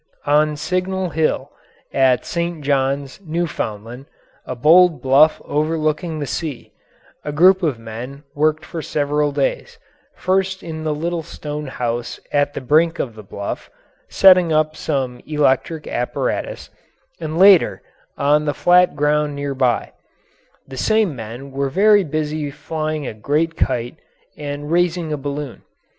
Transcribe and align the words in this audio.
On 0.25 0.55
Signal 0.55 1.09
Hill, 1.09 1.51
at 1.93 2.25
St. 2.25 2.63
Johns, 2.63 3.19
Newfoundland 3.23 4.07
a 4.47 4.55
bold 4.55 4.99
bluff 4.99 5.39
overlooking 5.45 6.17
the 6.17 6.25
sea 6.25 6.73
a 7.23 7.31
group 7.31 7.61
of 7.61 7.77
men 7.77 8.23
worked 8.33 8.65
for 8.65 8.81
several 8.81 9.31
days, 9.31 9.77
first 10.15 10.63
in 10.63 10.83
the 10.83 10.95
little 10.95 11.21
stone 11.21 11.67
house 11.67 12.19
at 12.31 12.55
the 12.55 12.61
brink 12.61 12.97
of 12.97 13.13
the 13.13 13.21
bluff, 13.21 13.69
setting 14.09 14.51
up 14.51 14.75
some 14.75 15.21
electric 15.27 15.85
apparatus; 15.85 16.71
and 17.19 17.37
later, 17.37 17.83
on 18.17 18.45
the 18.45 18.55
flat 18.55 18.95
ground 18.95 19.35
nearby, 19.35 19.91
the 20.67 20.77
same 20.77 21.15
men 21.15 21.51
were 21.51 21.69
very 21.69 22.03
busy 22.03 22.49
flying 22.49 23.05
a 23.05 23.13
great 23.13 23.55
kite 23.55 23.97
and 24.35 24.71
raising 24.71 25.13
a 25.13 25.17
balloon. 25.17 25.61